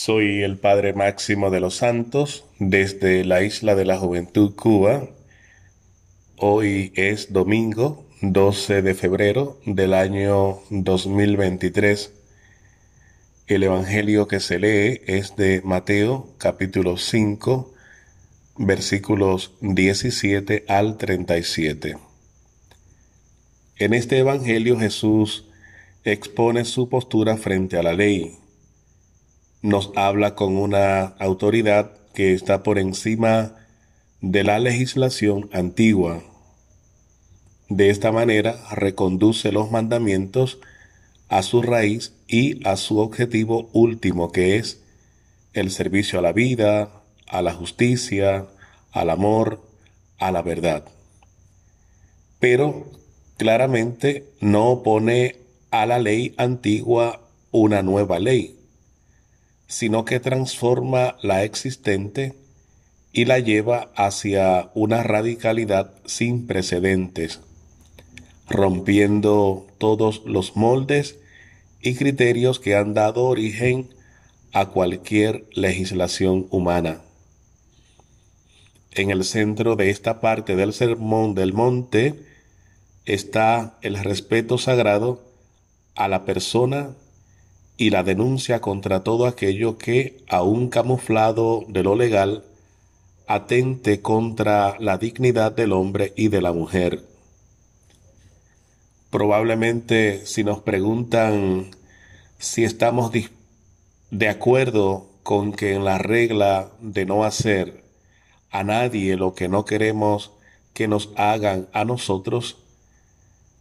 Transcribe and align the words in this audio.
Soy 0.00 0.44
el 0.44 0.58
Padre 0.58 0.92
Máximo 0.92 1.50
de 1.50 1.58
los 1.58 1.74
Santos 1.74 2.44
desde 2.60 3.24
la 3.24 3.42
Isla 3.42 3.74
de 3.74 3.84
la 3.84 3.98
Juventud, 3.98 4.54
Cuba. 4.54 5.08
Hoy 6.36 6.92
es 6.94 7.32
domingo 7.32 8.06
12 8.22 8.82
de 8.82 8.94
febrero 8.94 9.58
del 9.66 9.94
año 9.94 10.60
2023. 10.70 12.12
El 13.48 13.64
Evangelio 13.64 14.28
que 14.28 14.38
se 14.38 14.60
lee 14.60 15.00
es 15.08 15.34
de 15.34 15.62
Mateo 15.64 16.28
capítulo 16.38 16.96
5 16.96 17.74
versículos 18.56 19.50
17 19.62 20.64
al 20.68 20.96
37. 20.96 21.98
En 23.80 23.94
este 23.94 24.18
Evangelio 24.18 24.78
Jesús 24.78 25.46
expone 26.04 26.64
su 26.64 26.88
postura 26.88 27.36
frente 27.36 27.76
a 27.76 27.82
la 27.82 27.94
ley 27.94 28.38
nos 29.62 29.90
habla 29.96 30.34
con 30.34 30.56
una 30.56 31.14
autoridad 31.18 31.92
que 32.14 32.32
está 32.32 32.62
por 32.62 32.78
encima 32.78 33.54
de 34.20 34.44
la 34.44 34.58
legislación 34.58 35.48
antigua. 35.52 36.22
De 37.68 37.90
esta 37.90 38.12
manera 38.12 38.56
reconduce 38.72 39.52
los 39.52 39.70
mandamientos 39.70 40.58
a 41.28 41.42
su 41.42 41.62
raíz 41.62 42.14
y 42.26 42.66
a 42.66 42.76
su 42.76 42.98
objetivo 42.98 43.68
último, 43.72 44.32
que 44.32 44.56
es 44.56 44.80
el 45.52 45.70
servicio 45.70 46.18
a 46.18 46.22
la 46.22 46.32
vida, 46.32 46.90
a 47.26 47.42
la 47.42 47.52
justicia, 47.52 48.46
al 48.92 49.10
amor, 49.10 49.62
a 50.18 50.32
la 50.32 50.42
verdad. 50.42 50.84
Pero 52.40 52.90
claramente 53.36 54.24
no 54.40 54.82
pone 54.82 55.36
a 55.70 55.86
la 55.86 55.98
ley 55.98 56.34
antigua 56.38 57.20
una 57.50 57.82
nueva 57.82 58.18
ley, 58.18 58.57
sino 59.68 60.04
que 60.06 60.18
transforma 60.18 61.16
la 61.22 61.44
existente 61.44 62.34
y 63.12 63.26
la 63.26 63.38
lleva 63.38 63.90
hacia 63.94 64.70
una 64.74 65.02
radicalidad 65.02 65.92
sin 66.06 66.46
precedentes, 66.46 67.40
rompiendo 68.48 69.66
todos 69.78 70.22
los 70.24 70.56
moldes 70.56 71.18
y 71.82 71.94
criterios 71.94 72.58
que 72.60 72.74
han 72.74 72.94
dado 72.94 73.24
origen 73.26 73.90
a 74.52 74.66
cualquier 74.66 75.44
legislación 75.52 76.46
humana. 76.50 77.02
En 78.92 79.10
el 79.10 79.24
centro 79.24 79.76
de 79.76 79.90
esta 79.90 80.20
parte 80.20 80.56
del 80.56 80.72
Sermón 80.72 81.34
del 81.34 81.52
Monte 81.52 82.14
está 83.04 83.78
el 83.82 83.98
respeto 83.98 84.56
sagrado 84.56 85.22
a 85.94 86.08
la 86.08 86.24
persona 86.24 86.94
y 87.78 87.90
la 87.90 88.02
denuncia 88.02 88.60
contra 88.60 89.04
todo 89.04 89.26
aquello 89.26 89.78
que, 89.78 90.22
aun 90.28 90.68
camuflado 90.68 91.64
de 91.68 91.84
lo 91.84 91.94
legal, 91.94 92.44
atente 93.28 94.02
contra 94.02 94.76
la 94.80 94.98
dignidad 94.98 95.52
del 95.52 95.72
hombre 95.72 96.12
y 96.16 96.28
de 96.28 96.42
la 96.42 96.52
mujer. 96.52 97.04
Probablemente 99.10 100.26
si 100.26 100.42
nos 100.42 100.60
preguntan 100.60 101.70
si 102.38 102.64
estamos 102.64 103.12
de 104.10 104.28
acuerdo 104.28 105.06
con 105.22 105.52
que 105.52 105.74
en 105.74 105.84
la 105.84 105.98
regla 105.98 106.72
de 106.80 107.06
no 107.06 107.24
hacer 107.24 107.84
a 108.50 108.64
nadie 108.64 109.16
lo 109.16 109.34
que 109.34 109.48
no 109.48 109.64
queremos 109.64 110.32
que 110.72 110.88
nos 110.88 111.10
hagan 111.16 111.68
a 111.72 111.84
nosotros, 111.84 112.56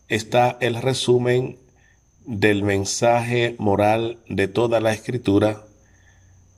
está 0.07 0.57
el 0.59 0.75
resumen 0.75 1.57
del 2.27 2.61
mensaje 2.61 3.55
moral 3.57 4.19
de 4.27 4.49
toda 4.49 4.81
la 4.81 4.93
escritura, 4.93 5.65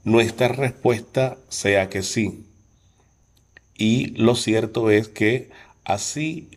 nuestra 0.03 0.47
respuesta 0.47 1.37
sea 1.47 1.89
que 1.89 2.01
sí. 2.01 2.45
Y 3.75 4.07
lo 4.17 4.35
cierto 4.35 4.89
es 4.89 5.07
que 5.07 5.51
así 5.85 6.49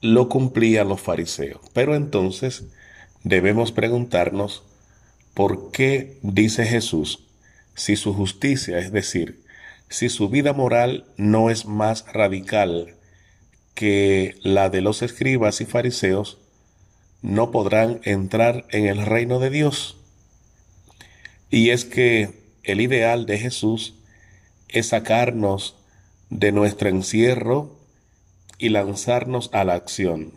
lo 0.00 0.30
cumplían 0.30 0.88
los 0.88 1.02
fariseos. 1.02 1.60
Pero 1.74 1.94
entonces 1.94 2.64
debemos 3.24 3.72
preguntarnos 3.72 4.64
por 5.34 5.70
qué 5.70 6.18
dice 6.22 6.64
Jesús 6.64 7.26
si 7.74 7.94
su 7.96 8.14
justicia, 8.14 8.78
es 8.78 8.90
decir, 8.90 9.44
si 9.90 10.08
su 10.08 10.30
vida 10.30 10.54
moral 10.54 11.04
no 11.18 11.50
es 11.50 11.66
más 11.66 12.06
radical 12.10 12.94
que 13.74 14.34
la 14.42 14.70
de 14.70 14.80
los 14.80 15.02
escribas 15.02 15.60
y 15.60 15.66
fariseos, 15.66 16.38
no 17.22 17.50
podrán 17.50 18.00
entrar 18.04 18.66
en 18.70 18.86
el 18.86 19.04
reino 19.04 19.38
de 19.38 19.50
Dios. 19.50 19.96
Y 21.50 21.70
es 21.70 21.84
que 21.84 22.40
el 22.62 22.80
ideal 22.80 23.26
de 23.26 23.38
Jesús 23.38 23.94
es 24.68 24.88
sacarnos 24.88 25.76
de 26.30 26.52
nuestro 26.52 26.88
encierro 26.88 27.76
y 28.58 28.68
lanzarnos 28.68 29.50
a 29.52 29.64
la 29.64 29.74
acción. 29.74 30.32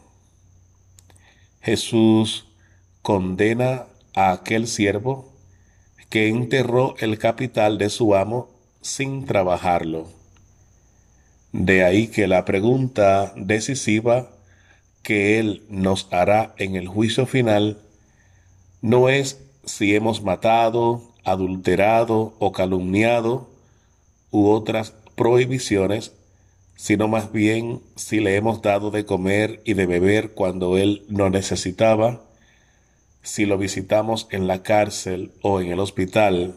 Jesús 1.62 2.48
condena 3.02 3.86
a 4.16 4.32
aquel 4.32 4.68
siervo 4.68 5.34
que 6.10 6.28
enterró 6.28 6.96
el 7.00 7.18
capital 7.18 7.78
de 7.78 7.90
su 7.90 8.16
amo 8.16 8.50
sin 8.82 9.26
trabajarlo. 9.26 10.10
De 11.52 11.84
ahí 11.84 12.08
que 12.08 12.28
la 12.28 12.46
pregunta 12.46 13.34
decisiva 13.36 14.33
que 15.04 15.40
Él 15.40 15.64
nos 15.70 16.08
hará 16.12 16.56
en 16.58 16.76
el 16.76 16.88
juicio 16.88 17.26
final 17.26 17.78
no 18.82 19.10
es 19.10 19.40
si 19.66 19.96
hemos 19.96 20.24
matado, 20.24 21.04
adulterado 21.24 22.34
o 22.40 22.52
calumniado 22.52 23.50
u 24.32 24.50
otras 24.50 24.94
prohibiciones, 25.16 26.14
sino 26.76 27.08
más 27.08 27.32
bien 27.32 27.82
si 27.96 28.20
le 28.20 28.36
hemos 28.36 28.62
dado 28.62 28.92
de 28.92 29.06
comer 29.06 29.62
y 29.64 29.74
de 29.74 29.86
beber 29.86 30.32
cuando 30.32 30.78
Él 30.78 31.06
no 31.08 31.30
necesitaba, 31.30 32.22
si 33.22 33.46
lo 33.46 33.58
visitamos 33.58 34.28
en 34.32 34.48
la 34.48 34.64
cárcel 34.64 35.32
o 35.42 35.62
en 35.62 35.72
el 35.72 35.80
hospital, 35.80 36.56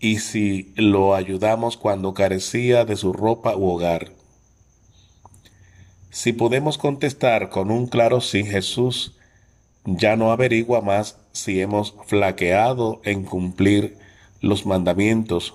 y 0.00 0.18
si 0.18 0.72
lo 0.76 1.14
ayudamos 1.14 1.76
cuando 1.76 2.14
carecía 2.14 2.84
de 2.84 2.96
su 2.96 3.12
ropa 3.12 3.56
u 3.56 3.68
hogar. 3.68 4.17
Si 6.10 6.32
podemos 6.32 6.78
contestar 6.78 7.50
con 7.50 7.70
un 7.70 7.86
claro 7.86 8.20
sí, 8.20 8.44
Jesús 8.44 9.14
ya 9.84 10.16
no 10.16 10.32
averigua 10.32 10.80
más 10.80 11.18
si 11.32 11.60
hemos 11.60 11.94
flaqueado 12.06 13.00
en 13.04 13.24
cumplir 13.24 13.96
los 14.40 14.66
mandamientos, 14.66 15.54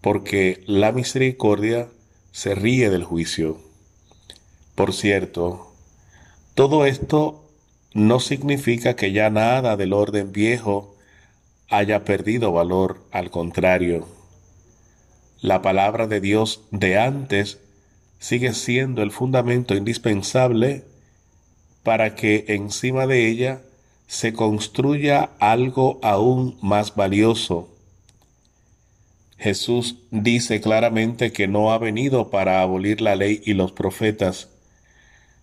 porque 0.00 0.62
la 0.66 0.92
misericordia 0.92 1.88
se 2.32 2.54
ríe 2.54 2.90
del 2.90 3.04
juicio. 3.04 3.58
Por 4.74 4.92
cierto, 4.92 5.72
todo 6.54 6.86
esto 6.86 7.44
no 7.92 8.20
significa 8.20 8.96
que 8.96 9.12
ya 9.12 9.30
nada 9.30 9.76
del 9.76 9.92
orden 9.92 10.32
viejo 10.32 10.96
haya 11.68 12.04
perdido 12.04 12.52
valor, 12.52 13.00
al 13.10 13.30
contrario. 13.30 14.06
La 15.40 15.62
palabra 15.62 16.06
de 16.06 16.20
Dios 16.20 16.62
de 16.70 16.98
antes 16.98 17.58
sigue 18.18 18.52
siendo 18.54 19.02
el 19.02 19.10
fundamento 19.10 19.74
indispensable 19.74 20.84
para 21.82 22.14
que 22.14 22.46
encima 22.48 23.06
de 23.06 23.28
ella 23.28 23.62
se 24.06 24.32
construya 24.32 25.30
algo 25.38 25.98
aún 26.02 26.56
más 26.62 26.94
valioso. 26.94 27.70
Jesús 29.38 29.96
dice 30.10 30.60
claramente 30.60 31.32
que 31.32 31.48
no 31.48 31.72
ha 31.72 31.78
venido 31.78 32.30
para 32.30 32.62
abolir 32.62 33.00
la 33.00 33.16
ley 33.16 33.42
y 33.44 33.54
los 33.54 33.72
profetas, 33.72 34.48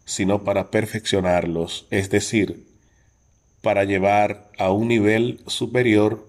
sino 0.05 0.43
para 0.43 0.71
perfeccionarlos, 0.71 1.85
es 1.91 2.09
decir, 2.09 2.65
para 3.61 3.83
llevar 3.83 4.49
a 4.57 4.71
un 4.71 4.88
nivel 4.88 5.41
superior 5.45 6.27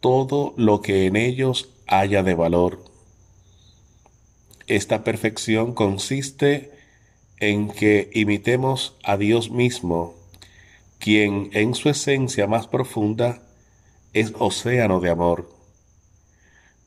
todo 0.00 0.54
lo 0.56 0.80
que 0.82 1.06
en 1.06 1.16
ellos 1.16 1.68
haya 1.86 2.22
de 2.22 2.34
valor. 2.34 2.87
Esta 4.68 5.02
perfección 5.02 5.72
consiste 5.72 6.70
en 7.40 7.70
que 7.70 8.10
imitemos 8.12 8.98
a 9.02 9.16
Dios 9.16 9.50
mismo, 9.50 10.14
quien 10.98 11.48
en 11.54 11.74
su 11.74 11.88
esencia 11.88 12.46
más 12.46 12.66
profunda 12.66 13.40
es 14.12 14.34
océano 14.38 15.00
de 15.00 15.08
amor. 15.08 15.48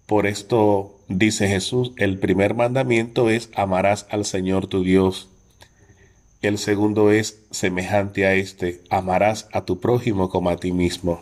Por 0.06 0.28
esto 0.28 1.00
dice 1.08 1.48
Jesús, 1.48 1.94
el 1.98 2.20
primer 2.20 2.54
mandamiento 2.54 3.32
es 3.32 3.50
amarás 3.56 4.06
al 4.12 4.26
Señor 4.26 4.68
tu 4.68 4.84
Dios. 4.84 5.30
El 6.44 6.60
segundo 6.60 7.12
es 7.12 7.42
semejante 7.50 8.28
a 8.28 8.36
este, 8.36 8.82
amarás 8.92 9.48
a 9.54 9.66
tu 9.66 9.80
prójimo 9.80 10.30
como 10.30 10.52
a 10.52 10.58
ti 10.58 10.72
mismo. 10.72 11.22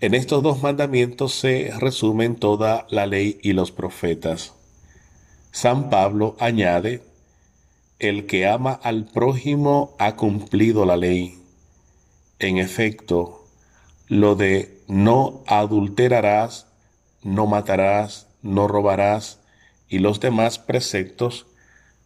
En 0.00 0.14
estos 0.14 0.42
dos 0.42 0.62
mandamientos 0.62 1.34
se 1.34 1.70
resumen 1.78 2.36
toda 2.36 2.86
la 2.88 3.06
ley 3.06 3.38
y 3.42 3.52
los 3.52 3.72
profetas. 3.72 4.54
San 5.50 5.90
Pablo 5.90 6.36
añade, 6.38 7.02
el 7.98 8.26
que 8.26 8.46
ama 8.46 8.78
al 8.82 9.06
prójimo 9.06 9.96
ha 9.98 10.14
cumplido 10.14 10.84
la 10.86 10.96
ley. 10.96 11.42
En 12.38 12.58
efecto, 12.58 13.46
lo 14.06 14.36
de 14.36 14.82
no 14.86 15.42
adulterarás, 15.46 16.66
no 17.22 17.46
matarás, 17.46 18.28
no 18.42 18.68
robarás 18.68 19.40
y 19.88 19.98
los 19.98 20.20
demás 20.20 20.58
preceptos 20.58 21.46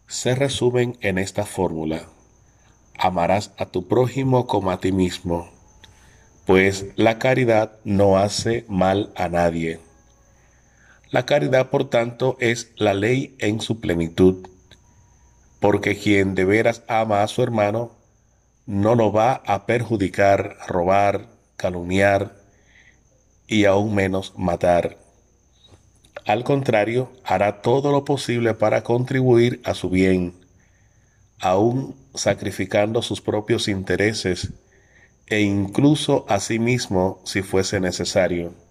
se 0.07 0.35
resumen 0.35 0.97
en 1.01 1.19
esta 1.19 1.45
fórmula. 1.45 2.07
Amarás 2.99 3.53
a 3.59 3.67
tu 3.67 3.87
prójimo 3.89 4.47
como 4.47 4.71
a 4.71 4.81
ti 4.81 4.93
mismo, 4.93 5.51
pues 6.47 6.87
la 6.97 7.19
caridad 7.19 7.73
no 7.85 8.19
hace 8.19 8.65
mal 8.69 9.13
a 9.17 9.29
nadie. 9.29 9.81
La 11.13 11.27
caridad, 11.27 11.69
por 11.69 11.91
tanto, 11.91 12.39
es 12.41 12.73
la 12.77 12.95
ley 12.95 13.37
en 13.39 13.61
su 13.61 13.81
plenitud, 13.81 14.49
porque 15.61 15.95
quien 15.95 16.35
de 16.35 16.47
veras 16.47 16.85
ama 16.89 17.23
a 17.23 17.29
su 17.29 17.43
hermano, 17.43 17.93
no 18.65 18.95
lo 18.95 19.13
va 19.13 19.43
a 19.45 19.67
perjudicar, 19.67 20.57
robar, 20.67 21.29
calumniar 21.59 22.35
y 23.47 23.67
aún 23.67 23.95
menos 23.95 24.33
matar. 24.39 24.97
Al 26.25 26.45
contrario, 26.45 27.13
hará 27.25 27.61
todo 27.61 27.93
lo 27.93 28.07
posible 28.07 28.55
para 28.55 28.83
contribuir 28.83 29.61
a 29.65 29.75
su 29.75 29.91
bien, 29.91 30.33
aún 31.41 31.95
sacrificando 32.15 33.03
sus 33.03 33.21
propios 33.21 33.69
intereses 33.69 34.55
e 35.27 35.43
incluso 35.43 36.25
a 36.31 36.41
sí 36.41 36.59
mismo 36.59 37.21
si 37.27 37.43
fuese 37.43 37.81
necesario. 37.81 38.62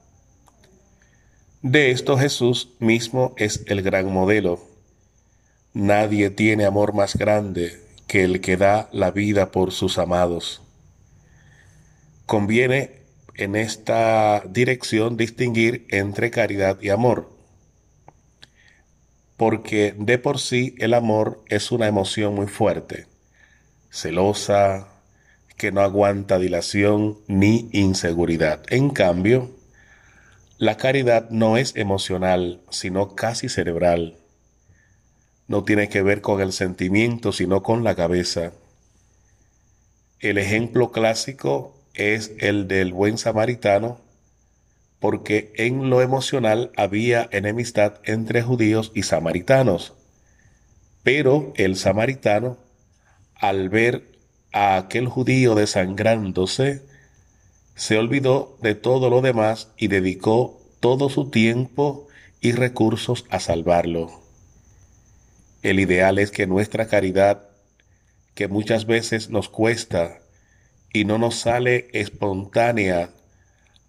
De 1.62 1.92
esto 1.92 2.18
Jesús 2.18 2.70
mismo 2.80 3.34
es 3.38 3.64
el 3.68 3.82
gran 3.82 4.12
modelo. 4.12 4.60
Nadie 5.74 6.30
tiene 6.30 6.66
amor 6.66 6.94
más 6.94 7.16
grande 7.16 7.82
que 8.08 8.24
el 8.24 8.42
que 8.42 8.58
da 8.58 8.90
la 8.92 9.12
vida 9.12 9.52
por 9.52 9.72
sus 9.72 9.98
amados. 9.98 10.62
Conviene 12.26 13.02
en 13.36 13.56
esta 13.56 14.44
dirección 14.50 15.18
distinguir 15.18 15.86
entre 15.90 16.32
caridad 16.32 16.82
y 16.82 16.90
amor 16.90 17.32
porque 19.42 19.96
de 19.98 20.20
por 20.20 20.38
sí 20.38 20.76
el 20.78 20.94
amor 20.94 21.44
es 21.48 21.72
una 21.72 21.88
emoción 21.88 22.36
muy 22.36 22.46
fuerte, 22.46 23.08
celosa, 23.90 24.90
que 25.58 25.72
no 25.72 25.82
aguanta 25.82 26.38
dilación 26.38 27.18
ni 27.28 27.68
inseguridad. 27.72 28.62
En 28.70 28.92
cambio, 28.92 29.50
la 30.62 30.78
caridad 30.78 31.32
no 31.32 31.58
es 31.58 31.76
emocional, 31.76 32.62
sino 32.70 33.16
casi 33.16 33.50
cerebral. 33.50 34.20
No 35.48 35.64
tiene 35.64 35.90
que 35.90 36.04
ver 36.04 36.22
con 36.22 36.40
el 36.40 36.54
sentimiento, 36.54 37.32
sino 37.32 37.64
con 37.64 37.84
la 37.84 37.96
cabeza. 37.96 38.54
El 40.20 40.38
ejemplo 40.38 40.92
clásico 40.92 41.76
es 41.96 42.34
el 42.38 42.68
del 42.68 42.94
buen 42.94 43.18
samaritano 43.18 44.02
porque 45.00 45.52
en 45.56 45.90
lo 45.90 46.04
emocional 46.04 46.72
había 46.78 47.28
enemistad 47.32 47.96
entre 48.04 48.44
judíos 48.44 48.92
y 48.94 49.02
samaritanos. 49.02 49.96
Pero 51.02 51.54
el 51.56 51.76
samaritano, 51.76 52.60
al 53.34 53.70
ver 53.70 54.12
a 54.54 54.78
aquel 54.78 55.08
judío 55.08 55.56
desangrándose, 55.56 56.84
se 57.76 57.98
olvidó 57.98 58.58
de 58.62 58.76
todo 58.76 59.10
lo 59.10 59.22
demás 59.22 59.70
y 59.78 59.88
dedicó 59.88 60.60
todo 60.80 61.10
su 61.10 61.30
tiempo 61.30 62.08
y 62.42 62.52
recursos 62.52 63.26
a 63.30 63.40
salvarlo. 63.40 64.22
El 65.62 65.80
ideal 65.80 66.18
es 66.20 66.32
que 66.32 66.48
nuestra 66.48 66.88
caridad, 66.88 67.50
que 68.34 68.48
muchas 68.48 68.86
veces 68.86 69.30
nos 69.30 69.50
cuesta 69.50 70.20
y 70.94 71.06
no 71.06 71.18
nos 71.18 71.36
sale 71.36 71.88
espontánea 71.94 73.12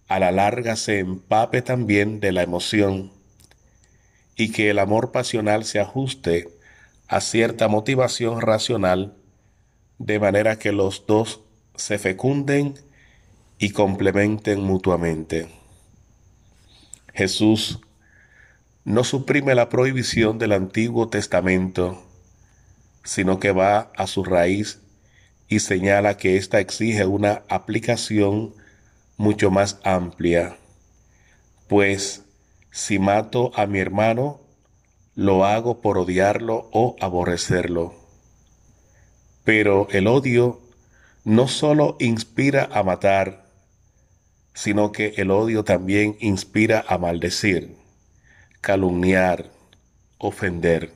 a 0.07 0.19
la 0.19 0.31
larga 0.31 0.75
se 0.75 0.99
empape 0.99 1.61
también 1.61 2.19
de 2.19 2.31
la 2.31 2.43
emoción 2.43 3.11
y 4.35 4.51
que 4.51 4.69
el 4.69 4.79
amor 4.79 5.11
pasional 5.11 5.65
se 5.65 5.79
ajuste 5.79 6.49
a 7.07 7.21
cierta 7.21 7.67
motivación 7.67 8.41
racional 8.41 9.15
de 9.97 10.19
manera 10.19 10.59
que 10.59 10.71
los 10.71 11.05
dos 11.07 11.41
se 11.75 11.97
fecunden 11.97 12.75
y 13.63 13.69
complementen 13.69 14.61
mutuamente. 14.61 15.47
Jesús 17.13 17.79
no 18.83 19.05
suprime 19.05 19.55
la 19.55 19.69
prohibición 19.69 20.37
del 20.37 20.51
Antiguo 20.51 21.07
Testamento, 21.07 22.03
sino 23.05 23.39
que 23.39 23.53
va 23.53 23.89
a 23.95 24.05
su 24.05 24.25
raíz 24.25 24.81
y 25.47 25.61
señala 25.61 26.17
que 26.17 26.35
ésta 26.35 26.59
exige 26.59 27.05
una 27.05 27.43
aplicación 27.47 28.53
mucho 29.15 29.49
más 29.49 29.79
amplia, 29.85 30.57
pues 31.69 32.25
si 32.69 32.99
mato 32.99 33.53
a 33.55 33.65
mi 33.65 33.79
hermano, 33.79 34.41
lo 35.15 35.45
hago 35.45 35.79
por 35.79 35.97
odiarlo 35.97 36.67
o 36.73 36.97
aborrecerlo. 36.99 37.93
Pero 39.45 39.87
el 39.91 40.07
odio 40.07 40.59
no 41.23 41.47
solo 41.47 41.95
inspira 42.01 42.67
a 42.69 42.83
matar, 42.83 43.42
sino 44.53 44.91
que 44.91 45.13
el 45.17 45.31
odio 45.31 45.63
también 45.63 46.15
inspira 46.19 46.83
a 46.87 46.97
maldecir, 46.97 47.75
calumniar, 48.61 49.51
ofender. 50.17 50.91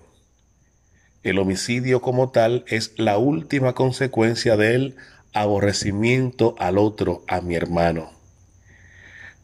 El 1.24 1.40
homicidio 1.40 2.02
como 2.02 2.30
tal 2.30 2.64
es 2.68 2.94
la 2.98 3.18
última 3.18 3.74
consecuencia 3.74 4.56
del 4.56 4.96
aborrecimiento 5.34 6.56
al 6.60 6.78
otro, 6.78 7.24
a 7.28 7.42
mi 7.42 7.56
hermano. 7.56 8.12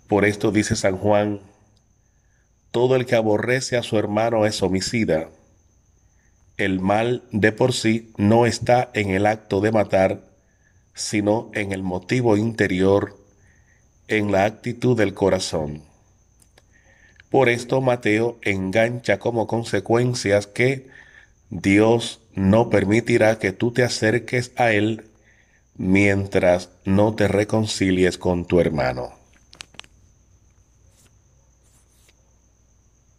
Por 0.07 0.25
esto 0.25 0.51
dice 0.51 0.75
San 0.75 0.98
Juan, 0.98 1.42
todo 2.71 2.95
el 2.95 3.06
que 3.06 3.15
aborrece 3.15 3.77
a 3.77 3.83
su 3.83 3.98
hermano 3.98 4.45
es 4.45 4.63
homicida. 4.63 5.30
El 6.57 6.80
mal 6.80 7.24
de 7.31 7.51
por 7.51 7.74
sí 7.74 8.12
no 8.18 8.45
está 8.45 8.89
en 8.94 9.10
el 9.10 9.25
acto 9.25 9.60
de 9.60 9.71
matar, 9.71 10.24
sino 10.94 11.50
en 11.54 11.71
el 11.71 11.83
motivo 11.83 12.38
interior, 12.38 13.22
en 14.07 14.31
la 14.31 14.45
actitud 14.45 14.97
del 14.97 15.13
corazón. 15.13 15.83
Por 17.29 17.50
esto 17.50 17.81
Mateo 17.81 18.38
engancha 18.44 19.17
como 19.17 19.47
consecuencias 19.47 20.45
que 20.45 20.88
Dios 21.50 22.21
no 22.35 22.69
permitirá 22.69 23.39
que 23.39 23.51
tú 23.51 23.71
te 23.71 23.83
acerques 23.83 24.51
a 24.55 24.71
Él 24.71 25.05
mientras 25.75 26.69
no 26.85 27.15
te 27.15 27.27
reconcilies 27.27 28.17
con 28.17 28.45
tu 28.45 28.59
hermano. 28.59 29.22